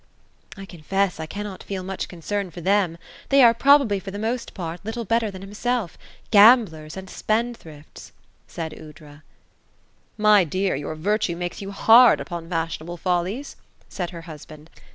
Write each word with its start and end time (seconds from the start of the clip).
I 0.57 0.65
confess 0.65 1.19
I 1.19 1.27
cannot 1.27 1.61
feel 1.61 1.83
much 1.83 2.07
concern 2.07 2.49
for 2.49 2.59
them; 2.59 2.97
they 3.29 3.43
are 3.43 3.53
probably, 3.53 3.99
for 3.99 4.09
the 4.09 4.17
most 4.17 4.55
part, 4.55 4.83
little 4.83 5.05
better 5.05 5.29
than 5.29 5.43
himself,— 5.43 5.95
^gamblers, 6.31 6.97
and 6.97 7.07
spendthrifts;" 7.07 8.11
said 8.55 8.73
Aoudra. 8.73 9.21
My 10.17 10.43
dear, 10.43 10.75
your 10.75 10.95
virtue 10.95 11.35
makes 11.35 11.61
you 11.61 11.69
hard 11.69 12.19
upon 12.19 12.49
fashionable 12.49 12.97
follies;" 12.97 13.57
said 13.89 14.09
her 14.09 14.21
husband. 14.21 14.71